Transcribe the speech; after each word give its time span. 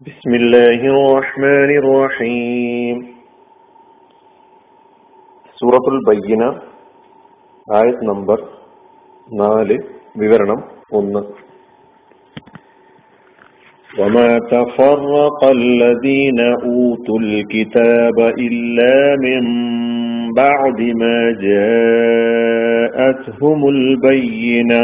بسم 0.00 0.32
الله 0.34 0.80
الرحمن 0.90 1.70
الرحيم 1.80 2.96
സൂറത്തുൽ 5.58 5.98
ബയ്യന 6.06 6.42
ആയത് 7.68 8.00
നമ്പർ 8.10 8.38
നാല് 9.40 9.76
വിവരണം 10.22 10.60
ഒന്ന് 11.00 11.22
وما 13.90 14.30
تفرق 14.54 15.40
الذين 15.58 16.40
أوتوا 16.66 17.18
الكتاب 17.20 18.18
إلا 18.46 18.96
من 19.26 19.44
بعد 20.34 20.78
ما 21.02 21.18
جاءتهم 22.40 23.60
البينة 23.68 24.82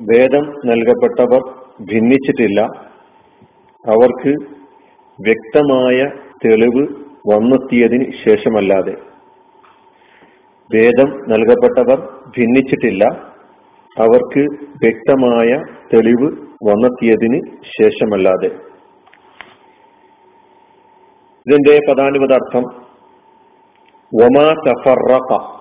വേദം 0.00 0.54
നൽകപ്പെട്ടവർ 0.66 1.40
ഭിന്നിച്ചിട്ടില്ല. 1.80 2.60
അവർക്ക് 3.88 4.44
വ്യക്തമായ 5.20 6.10
തെളിവ് 6.44 7.04
വന്നെത്തിയതിന് 7.32 8.12
ശേഷമല്ലാതെ. 8.28 8.96
വേദം 10.74 11.10
നൽകപ്പെട്ടവർ 11.28 11.98
ഭിന്നിച്ചിട്ടില്ല. 12.38 13.04
അവർക്ക് 13.98 14.40
വ്യക്തമായ 14.64 15.62
തെളിവ് 15.94 16.46
വന്നെത്തിയതിന് 16.68 17.40
ശേഷമല്ലാതെ. 17.64 18.46
ഇതിന്റെ 21.48 21.92
പദാനുപദാർത്ഥം 21.92 22.64
ഒമാ 24.22 24.54
തഫറക്ക 24.68 25.60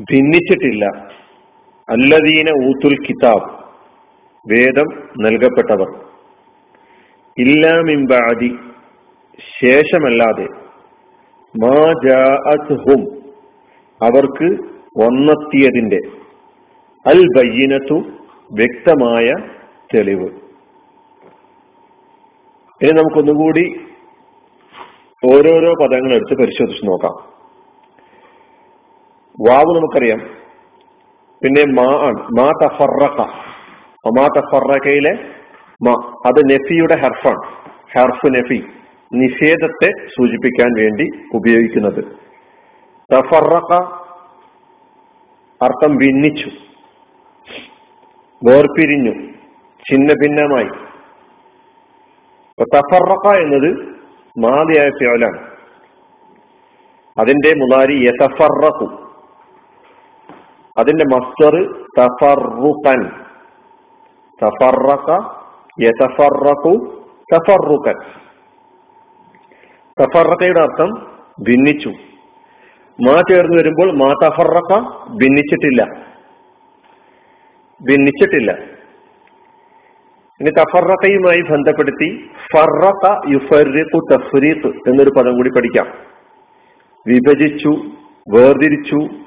ഭിന്നിച്ചിട്ടില്ല. 0.00 0.84
അല്ലദീന 1.88 2.68
ഊത്തുൽ 2.68 2.96
കിതാബ് 2.96 3.62
വേദം 4.52 5.08
നൽകപ്പെട്ടവർ. 5.20 6.04
ഇല്ലാമിംബാദി 7.38 8.56
ശേഷമല്ലാതെ. 9.62 10.46
അവർക്ക് 14.02 14.64
വന്നെത്തിയതിന്റെ 15.02 15.98
അൽ 17.06 17.26
ബയ്യനത്തു 17.36 17.94
വ്യക്തമായ 18.52 19.34
തെളിവ്. 19.94 20.28
ഇനി 22.82 22.90
നമുക്കൊന്നുകൂടി 22.92 23.72
ഓരോരോ 25.24 25.74
പദങ്ങൾ 25.82 26.14
എടുത്ത് 26.14 26.42
പരിശോധിച്ച് 26.42 26.86
നോക്കാം. 26.86 27.31
വാവ് 29.40 29.76
നമുക്കറിയാം. 29.76 30.18
പിന്നെ 31.42 31.64
മാ 31.64 31.86
ആണ്. 31.86 32.16
മാ 32.16 32.50
തഫറക്ക 32.64 33.20
മാ 34.20 34.28
തഫറക്കയിലെ 34.36 35.18
മാ. 35.82 36.18
അത് 36.26 36.50
നെഫിയുടെ 36.50 36.94
ഹർഫാണ്. 36.94 37.68
ഹർഫ് 37.98 38.34
നെഫി. 38.34 38.64
നിഷേധത്തെ 39.14 39.90
സൂചിപ്പിക്കാൻ 39.90 40.80
വേണ്ടി 40.80 41.08
ഉപയോഗിക്കുന്നത്. 41.34 42.04
തഫറക്ക 43.14 43.74
അർത്ഥം 45.62 45.96
ഭിന്നിച്ചു. 45.96 46.50
വേർപിരിഞ്ഞു. 48.44 49.32
ഛിന്ന 49.90 50.12
ഭിന്നമായി 50.12 50.92
തഫറക്ക 52.62 53.36
എന്നത് 53.40 53.92
മാതിയായ 54.38 54.90
ഫിയോലാണ് 54.90 55.52
അതിന്റെ 57.20 57.54
മുതാരി 57.56 57.92
യതഫറഖു. 57.92 59.01
അതിന്റെ 60.78 61.04
മസ്തർ 61.16 61.54
തഫറുഖൻ 61.98 63.10
തഫറഖ 64.44 65.30
യതഫറഖു 65.80 67.02
തഫറുഖൻ 67.34 67.98
തഫറഖയുടെ 70.02 70.60
അർത്ഥം 70.60 71.06
ഭിന്നിച്ചു. 71.42 71.88
മാ 73.06 73.22
ചേർന്ന് 73.30 73.56
വരുമ്പോൾ 73.56 73.92
മാ 73.96 74.08
തഫറഖ 74.24 74.80
ഭിന്നിച്ചിട്ടില്ല. 75.16 75.84
ഭിന്നിച്ചിട്ടില്ല. 77.82 78.52
ഇനി 80.40 80.50
തഫറഖയുമായി 80.50 81.40
ബന്ധപ്പെടുത്തി 81.40 82.30
ഫറഖ 82.54 83.20
യുഫറിഖു 83.28 84.00
തഫ്രീഖ് 84.12 84.72
എന്നൊരു 84.88 85.10
പദം 85.10 85.36
കൂടി 85.36 85.50
പഠിക്കാം. 85.50 85.86
വിഭജിച്ചു 87.06 87.68
വേർതിരിച്ചു 88.34 89.21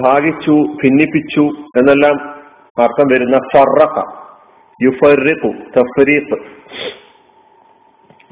ഭാഗിച്ചു 0.00 0.50
ഭിന്നിപ്പിച്ചു 0.50 1.40
എന്നെല്ലാം 1.78 2.30
അർത്ഥം 2.82 3.06
വരുന്ന 3.12 3.38
ഫറഖ 3.38 4.04
യുഫറിഖു 4.82 5.52
തഫരീഖ്. 5.78 6.38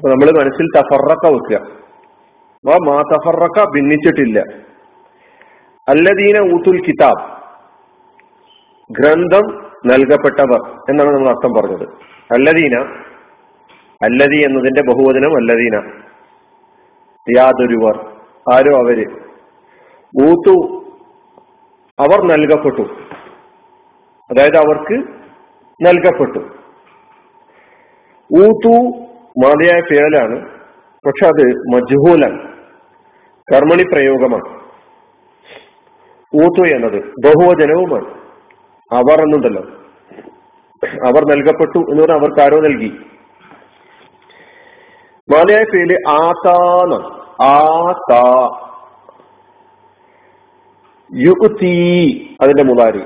നമ്മൾ 0.07 0.31
മനസ്സിൽ 0.31 0.67
തഫറക്ക 0.77 1.33
വെക്കുക. 1.33 1.57
അപ്പൊ 1.57 2.85
മാ 2.85 3.01
തഫറക്ക 3.01 3.71
ഭിന്നിച്ചിട്ടില്ല. 3.75 4.39
അല്ലദീന 5.89 6.53
ഊത്തുൽ 6.53 6.81
കിതാബ് 6.81 7.41
ഗ്രന്ഥം 8.91 9.63
നൽകപ്പെട്ടവർ 9.85 10.75
എന്നാണ് 10.89 11.09
നമ്മൾ 11.09 11.29
അർത്ഥം 11.29 11.51
പറഞ്ഞത്. 11.57 11.89
അല്ലദീന 12.33 12.79
അല്ലദി 14.03 14.43
എന്നതിന്റെ 14.43 14.81
ബഹുവചനം 14.81 15.37
അല്ലദീന. 15.37 15.91
യാതൊരുവർ 17.37 18.05
ആരോ 18.53 18.77
അവർ. 18.77 19.21
ഊത്തു 20.23 20.80
അവർ 22.01 22.27
നൽകപ്പെട്ടു. 22.27 22.81
അതായത് 24.31 24.57
അവർക്ക് 24.57 24.93
നൽകപ്പെട്ടു. 25.87 26.39
ഊത്തു 28.39 28.73
മാതയായ 29.45 29.81
പേലാണ് 29.81 30.49
പക്ഷെ 31.05 31.27
അത് 31.27 31.55
മജ്ഹൂലാണ് 31.75 32.51
കർമ്മണി 33.53 33.83
പ്രയോഗമാണ്. 33.83 34.61
ഊത്തു 36.35 36.67
എന്നത് 36.75 37.03
ബഹുവചനവുമാണ്. 37.25 38.05
അവർ 38.93 39.21
എന്നുണ്ടല്ലോ. 39.21 39.63
അവർ 41.07 41.25
നൽകപ്പെട്ടു 41.25 41.77
എന്ന് 41.77 42.01
പറഞ്ഞാൽ 42.01 42.19
അവർക്ക് 42.19 42.41
ആരോ 42.41 42.61
നൽകി. 42.61 42.93
മാതയായ 45.29 45.63
പേര് 45.63 45.97
ആതാന്ന് 46.09 47.21
ആതാ. 47.43 48.70
യുതി 51.13 52.37
അതിന്റെ 52.41 52.63
മുതാരി. 52.63 53.01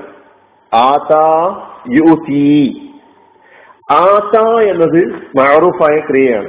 ആതാ 0.74 1.56
യുതി 1.94 2.82
ആത 3.90 4.38
എന്നത് 4.60 5.14
മാറൂഫായ 5.36 6.00
ക്രിയയാണ്. 6.00 6.48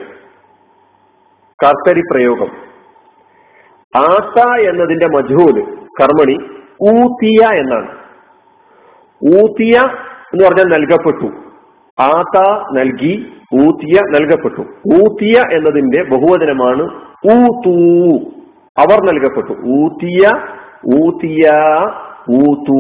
കർത്തരി 1.64 2.02
പ്രയോഗം 2.12 2.68
ആത്ത 3.96 4.70
എന്നതിന്റെ 4.70 5.06
മജൂൽ 5.06 5.78
കർമ്മണി 6.02 6.38
ഊത്തിയ 6.84 7.56
എന്നാണ്. 7.56 7.98
ഊത്തിയ 9.26 9.80
എന്ന് 10.34 10.46
പറഞ്ഞാൽ 10.46 10.66
നൽകപ്പെട്ടു. 10.66 11.26
ആത്ത 12.02 12.42
നൽകി 12.74 13.34
ഊത്തിയ 13.54 14.02
നൽകപ്പെട്ടു. 14.10 14.62
ഊത്തിയ 14.94 15.44
എന്നതിന്റെ 15.52 16.04
ബഹുവചനമാണ് 16.04 16.84
ഊതൂ. 17.34 18.18
അവർ 18.78 19.02
നൽകപ്പെട്ടു. 19.02 19.54
ഊത്തിയ 19.68 20.32
ഊത്തിയ 20.96 21.50
ഊതു. 22.32 22.80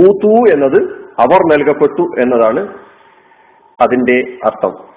ഊതു 0.00 0.52
എന്നത് 0.52 0.82
അവർ 1.18 1.38
നൽകപ്പെട്ടു 1.52 2.02
എന്നതാണ് 2.20 2.74
അതിന്റെ 3.80 4.38
അർത്ഥം. 4.44 4.96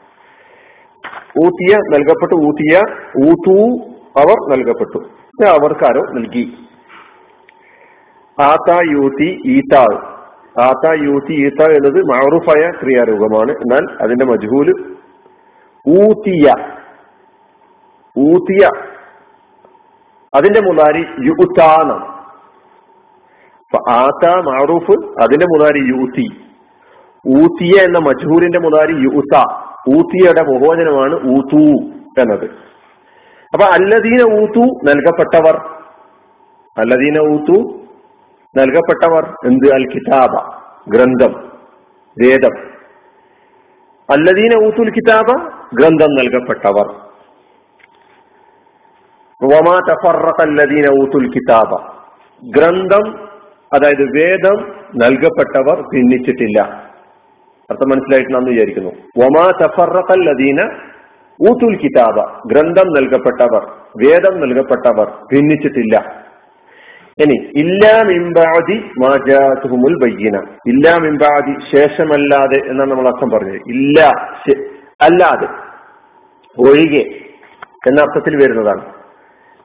ഊതിയ 1.46 1.76
നൽകപ്പെട്ടു 1.76 2.36
ഊതിയ 2.36 2.82
ഊതു 3.26 3.78
അവർ 4.20 4.58
നൽകപ്പെട്ടു. 4.58 4.98
അവർക്കാരോ 5.50 6.02
നൽകി. 6.02 6.54
ആത്ത 8.42 8.80
യൂതി 8.92 9.42
ഈതാൾ. 9.46 9.96
ആത്ത 10.62 11.02
യൂതി 11.04 11.34
ഈതാൾ 11.34 11.72
എന്നത് 11.72 12.04
മാറൂഫായ 12.04 12.72
ക്രിയാരൂപമാണ്. 12.82 13.52
എന്നാൽ 13.52 14.04
അതിന്റെ 14.04 14.25
മജ്ഹൂൽ 14.25 14.96
ഊതിയ. 15.88 16.54
ഊതിയ. 18.20 18.70
അതിന്റെ 20.36 20.62
മുതാരി 20.62 21.06
യുത്താന 21.28 22.19
ആത്ത 23.77 24.30
മാറൂഫ് 24.30 24.92
അതിന്റെ 25.24 25.45
മുതാരി 25.45 25.80
യൂത്തി 25.80 26.27
ഊത്തിയ 27.27 27.83
എന്ന 27.83 28.00
മജ്ഹൂരിന്റെ 28.00 28.60
മുതാരി 28.60 28.92
യൂസ. 28.92 29.44
ഊത്തിയയുടെ 29.95 30.42
ബഹുവചനമാണ് 30.42 31.13
ഊത്തു 31.13 31.81
എന്നത്. 32.19 32.45
അപ്പൊ 33.54 33.66
അല്ലദീന 33.66 34.42
ഊത്തു 34.42 34.60
നൽകപ്പെട്ടവർ. 34.60 35.57
അല്ലദീന 36.77 37.19
ഊത്തു 37.19 37.80
നൽകപ്പെട്ടവർ 38.57 39.36
എന്ത്? 39.45 39.74
അൽ 39.74 39.86
കിതാബ 39.86 40.54
ഗ്രന്ഥം 40.89 41.51
വേദം. 42.22 42.69
അല്ലദീന 44.10 44.65
ഊത്തുൽ 44.65 44.89
കിതാബ 44.89 45.25
ഗ്രന്ഥം 45.74 46.15
നൽകപ്പെട്ടവർ. 46.15 46.88
ഗ്രന്ഥം 52.44 53.30
അതായത് 53.74 54.04
വേദം 54.04 54.75
നൽകപ്പെട്ടവർ 54.95 55.81
ഭിന്നിച്ചിട്ടില്ല. 55.81 56.62
അർത്ഥം 57.71 57.89
മനസ്സിലായിട്ടുണ്ടെന്ന് 57.89 58.50
വിചാരിക്കുന്നു. 58.50 58.89
ഒമാ 59.25 59.51
ലദീന 60.13 60.62
ഊത്തുൽ 61.50 61.77
കിതാബ. 61.77 62.38
ഗ്രന്ഥം 62.48 62.88
നൽകപ്പെട്ടവർ 62.88 63.71
വേദം 63.98 64.39
നൽകപ്പെട്ടവർ 64.39 65.07
ഭിന്നിച്ചിട്ടില്ല. 65.33 66.25
ഇനി 67.19 67.51
ഇല്ലാ 67.56 68.04
മിംബാദി 68.04 68.92
മാജാത്തുഹുമുൽ 69.00 69.95
ബയ്യന. 70.04 70.38
ഇല്ലാ 70.68 70.98
മിംബാദി 70.98 71.75
ശേഷമല്ലാതെ 71.75 72.69
എന്നാണ് 72.69 72.92
നമ്മൾ 72.92 73.07
അർത്ഥം 73.07 73.30
പറഞ്ഞത്. 73.30 73.62
ഇല്ല 73.68 74.01
അല്ലാതെ 75.01 75.48
ഒഴികെ 76.60 77.04
എന്ന 77.88 78.01
അർത്ഥത്തിൽ 78.01 78.36
വരുന്നതാണ്. 78.36 78.86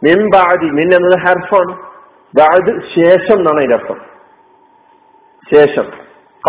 മിംബാദി 0.04 0.64
മിൻ 0.64 0.94
എന്നത് 0.94 1.18
ഹർഫാണ്. 1.18 1.93
ബാദ് 2.34 2.80
ശേഷം 2.96 3.38
എന്നാണ് 3.38 3.56
അതിന്റെ 3.56 3.74
അർത്ഥം. 3.74 4.00
ശേഷം. 5.54 5.84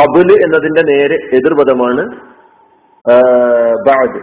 കബുൽ 0.01 0.43
എന്നതിന്റെ 0.43 0.81
നേരെ 0.81 1.15
എതിർപദമാണ് 1.15 2.09
ബാദ് 3.87 4.21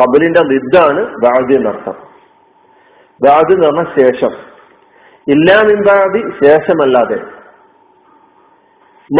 കബുലിന്റെ 0.00 0.40
നിദ്ദാണ് 0.40 1.14
ബാദ് 1.22 1.52
എന്നർത്ഥം 1.52 1.94
ബാദ് 3.22 3.52
എന്ന് 3.52 3.66
പറഞ്ഞ 3.66 4.02
ശേഷം. 4.02 4.30
ഇല്ലാമിമ്പാദി 5.28 6.44
ശേഷമല്ലാതെ. 6.44 7.16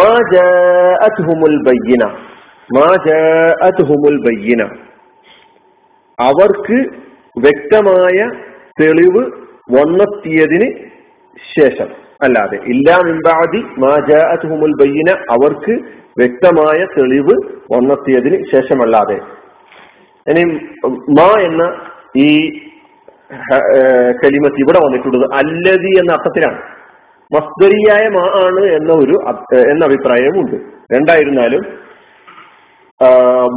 മാ 0.01 0.17
ജാഅത്ഹുമുൽ 0.35 1.63
ബയ്യിന. 1.63 2.05
മാ 2.79 2.95
ജാഅത്ഹുമുൽ 3.07 4.21
ബയ്യിന. 4.21 4.63
അവർക്ക് 6.21 6.79
വ്യക്തമായ 7.39 8.31
തെളിവ് 8.83 9.31
വന്നെത്തിയതിന് 9.71 10.86
ശേഷം. 11.55 11.89
അല്ലാതെ 12.25 12.59
ഇല്ലാമിമ്പാദി 12.73 13.61
മാ 13.83 13.93
ജാഅത്ഹുമുൽ 14.11 14.75
ബയ്യിന 14.81 15.11
അവർക്ക് 15.35 15.75
വ്യക്തമായ 16.21 16.79
തെളിവ് 16.95 17.35
വന്നെത്തിയതിന് 17.73 18.39
ശേഷമല്ലാതെ. 18.53 19.19
ഇനി 20.27 20.45
മാ 21.19 21.29
എന്ന 21.49 21.65
ഈ 22.27 22.31
കലിമത്ത് 24.23 24.59
ഇവിടെ 24.65 24.81
വന്നിട്ടുള്ളത് 24.85 25.27
അല്ലതി 25.41 25.93
എന്ന 26.01 26.11
അർത്ഥത്തിലാണ്. 26.17 26.59
മസ്ദരിയായ 27.33 28.05
മാ 28.17 28.25
ആണ് 28.45 28.63
എന്ന 28.79 28.91
ഒരു 29.03 29.17
എന്ന 29.73 29.83
അഭിപ്രായമുണ്ട് 29.89 30.57
രണ്ടായിരുന്നാലും 30.95 31.65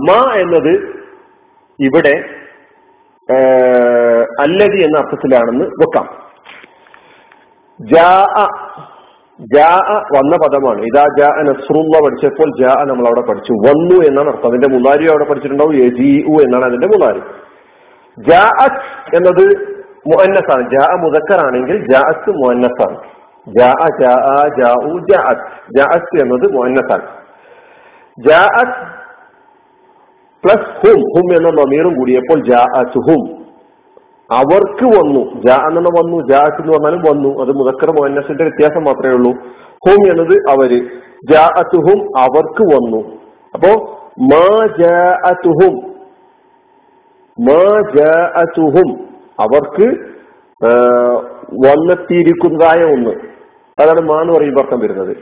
മാ 0.07 0.21
എന്നത് 0.43 0.73
ഇവിടെ 1.79 2.15
അല്ലതി 4.45 4.79
എന്ന 4.85 4.95
അർത്ഥത്തിലാണെന്ന് 5.01 5.65
വെക്കാം. 5.81 6.07
വന്ന 10.15 10.33
പദമാണ്. 10.43 10.79
ഇതാ 10.81 11.03
ജാ 11.19 11.27
നസ്രുള്ള 11.49 11.95
പഠിച്ചപ്പോൾ 12.05 12.49
ജാ 12.61 12.73
നമ്മൾ 12.89 13.05
അവിടെ 13.07 13.21
പഠിച്ചു. 13.21 13.53
വന്നു 13.67 13.97
എന്നാണ് 14.07 14.29
അർത്ഥം. 14.29 14.47
അതിന്റെ 14.47 14.69
മുലാരി 14.75 15.05
അവിടെ 15.07 15.25
പഠിച്ചിട്ടുണ്ടാവും. 15.29 15.75
യജീഉ 15.75 16.33
എന്നാണ് 16.45 16.65
അതിന്റെ 16.65 16.87
മുലാരി 16.87 17.21
ജാഅത്ത് 18.17 19.15
എന്നത് 19.17 19.45
മുഅന്നസാണ്. 20.11 20.63
ജാ 20.75 20.85
മുതക്കറാണെങ്കിൽ 21.03 21.77
ജാഅത്ത് 21.91 22.29
മുഅന്നസാണ്. 22.41 22.97
ജാ 23.47 23.71
ജാ 24.01 24.13
ജാഉ 24.59 24.93
ജാഅത്ത് 25.09 25.47
ജാഅത്ത് 25.77 26.15
എന്നത് 26.23 26.45
മുഅന്നസാണ്. 26.55 27.05
ജാഅത്ത് 28.17 28.79
പ്ലസ് 30.43 30.69
ഹും. 30.81 30.99
ഹും 31.13 31.27
എന്ന 31.37 31.49
നമീറും 31.61 31.93
കൂടിയപ്പോൾ 31.99 32.39
ജാഅത്ത് 32.49 32.99
ഹും 33.07 33.23
അവർക്ക് 34.29 34.87
വന്നു. 34.97 35.21
ജാ 35.45 35.55
എന്നെ 35.67 35.91
വന്നു 35.99 36.17
ജാസ് 36.27 36.57
എന്ന് 36.61 36.73
പറഞ്ഞാലും 36.73 37.01
വന്നു. 37.09 37.41
അത് 37.41 37.51
മുദക്കർ 37.51 37.89
മുഅന്നസിന്റെ 37.91 38.43
വ്യത്യാസം 38.43 38.83
മാത്രമേ 38.83 39.13
ഉള്ളൂ. 39.13 39.31
ഹും 39.87 40.01
എന്നത് 40.11 40.35
അവർ. 40.49 40.71
ജാഅത്തുഹും 41.31 41.99
അവർക്ക് 42.17 42.63
വന്നു. 42.75 43.01
അപ്പോ 43.55 43.71
മാ 44.31 44.45
ജാഅത്തുഹും 44.81 45.75
മാ 47.37 47.63
ജാഅത്തുഹും 47.97 48.89
അവർക്ക് 49.39 49.87
വന്നെത്തിയിരിക്കുന്നതായ 51.65 52.81
ഒന്ന്. 52.95 53.13
അതാണ് 53.77 54.01
മാ 54.01 54.21
എന്ന് 54.21 54.33
പറയുമ്പോൾ 54.33 54.61
അർത്ഥം 54.61 54.79
വരുന്നത്. 54.79 55.13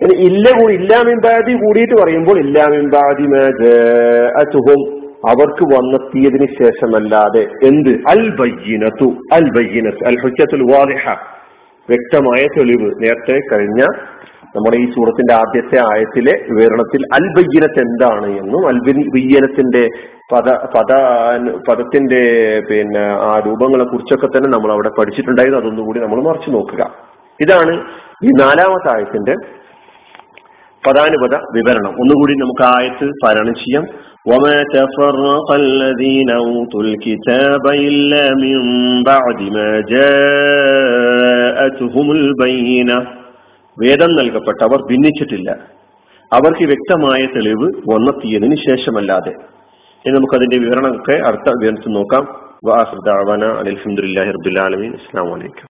ഇല്ല 0.00 0.50
കൂടി 0.58 0.74
ഇല്ലാമിമ്പാതി 0.74 1.52
കൂടിയിട്ട് 1.54 1.94
പറയുമ്പോൾ 1.94 2.38
മാ 2.38 3.24
മാജുഹും 3.34 4.80
അവർക്ക് 5.28 5.64
വന്നെത്തിയതിനു 5.64 6.46
ശേഷമല്ലാതെ 6.62 7.40
എന്ത്? 7.40 7.90
അൽ 7.90 8.36
ബയ്യനത്തു 8.36 9.16
അൽ 9.32 9.50
ബയ്യനത്ത് 9.50 10.06
അൽ 10.06 10.16
ഹുജത്തുൽ 10.22 10.62
വാദിഹ. 10.62 11.10
വ്യക്തമായ 11.88 12.46
തെളിവ്. 12.46 12.90
നേരത്തെ 13.02 13.38
കഴിഞ്ഞ 13.52 13.82
നമ്മുടെ 14.56 14.76
ഈ 14.76 14.90
സൂറത്തിന്റെ 14.90 15.34
ആദ്യത്തെ 15.34 15.78
ആയത്തിലെ 15.78 16.32
വിവരണത്തിൽ 16.32 17.02
അൽ 17.14 17.28
ബയ്യനത്ത് 17.36 17.80
എന്താണ് 17.80 18.26
എന്നും 18.26 18.68
അൽ 18.68 18.78
ബയ്യനത്തിന്റെ 19.08 19.88
പദ 20.32 20.50
പദ 20.50 20.92
പദത്തിന്റെ 21.68 22.62
പിന്നെ 22.70 23.00
ആ 23.00 23.42
രൂപങ്ങളെ 23.46 23.84
കുറിച്ചൊക്കെ 23.84 24.26
തന്നെ 24.26 24.48
നമ്മൾ 24.48 24.72
അവിടെ 24.72 24.90
പഠിച്ചിട്ടുണ്ടായിരുന്നു. 24.98 25.60
അതൊന്നുകൂടി 25.60 26.00
നമ്മൾ 26.00 26.22
മറിച്ചു 26.22 26.50
നോക്കുക. 26.50 26.94
ഇതാണ് 27.40 27.74
ഈ 28.24 28.28
നാലാമത്തെ 28.40 28.96
ആയത്തിന്റെ 28.96 29.34
പദാനുപത 30.86 31.34
വിവരണം. 31.34 31.90
ഒന്നുകൂടി 31.90 32.32
നമുക്ക് 32.32 32.62
ആയത്ത് 32.62 33.10
പാരായണം 33.24 33.54
ചെയ്യാം. 33.54 34.11
وما 34.25 34.57
تفرق 34.73 35.47
الذين 35.63 36.29
أوتوا 36.41 36.83
الكتاب 36.83 37.63
إلا 37.87 38.23
من 38.35 38.57
بعد 39.03 39.39
ما 39.55 39.69
جاءتهم 40.67 42.07
البينة 42.11 42.97
വേദം 43.77 44.11
നൽകപ്പെട്ടവർ 44.19 44.79
ഭിന്നിച്ചിട്ടില്ല 44.89 45.49
അവർക്ക് 46.31 46.63
വ്യക്തമായ 46.65 47.21
തെളിവ് 47.33 47.67
വന്നെത്തിയതിന് 47.91 48.55
ശേഷമല്ലാതെ 48.63 49.33
ഇനി 50.05 50.13
നമുക്ക് 50.15 50.35
അതിന്റെ 50.37 50.57
വിവരണമൊക്കെ 50.63 51.15
അടുത്ത 51.27 51.47
വിവരണത്തിൽ 51.55 51.91
നോക്കാം 51.97 52.23
വാഹൃദാവാന 52.67 53.43
അലഹമുല്ലാഹി 53.61 54.29
റബുലാലമീൻ 54.37 54.91
അസ്സാം 54.99 55.27
വലൈക്കും 55.33 55.65